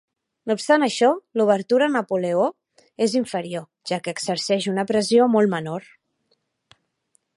No 0.51 0.53
obstant 0.59 0.85
això, 0.85 1.09
l'obertura 1.41 1.89
Napoleó 1.97 2.47
és 3.07 3.13
inferior, 3.19 3.67
ja 3.91 4.01
que 4.07 4.15
exerceix 4.17 4.69
una 4.75 4.87
pressió 4.93 5.29
molt 5.35 5.53
menor. 5.57 5.87